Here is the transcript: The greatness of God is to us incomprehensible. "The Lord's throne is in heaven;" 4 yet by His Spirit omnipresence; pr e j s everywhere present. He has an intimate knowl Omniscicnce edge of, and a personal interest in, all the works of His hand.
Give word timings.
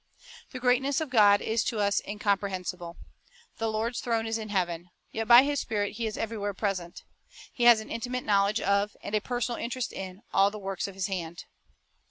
The 0.51 0.59
greatness 0.59 0.99
of 0.99 1.11
God 1.11 1.41
is 1.41 1.63
to 1.65 1.77
us 1.79 2.01
incomprehensible. 2.07 2.97
"The 3.59 3.69
Lord's 3.69 4.01
throne 4.01 4.25
is 4.25 4.39
in 4.39 4.49
heaven;" 4.49 4.85
4 4.85 4.91
yet 5.11 5.27
by 5.27 5.43
His 5.43 5.59
Spirit 5.59 5.93
omnipresence; 5.93 5.93
pr 5.93 6.01
e 6.01 6.05
j 6.05 6.07
s 6.07 6.17
everywhere 6.23 6.53
present. 6.55 7.03
He 7.53 7.63
has 7.65 7.79
an 7.81 7.91
intimate 7.91 8.23
knowl 8.23 8.47
Omniscicnce 8.47 8.49
edge 8.49 8.59
of, 8.61 8.97
and 9.03 9.13
a 9.13 9.21
personal 9.21 9.61
interest 9.61 9.93
in, 9.93 10.23
all 10.33 10.49
the 10.49 10.57
works 10.57 10.87
of 10.87 10.95
His 10.95 11.05
hand. 11.05 11.45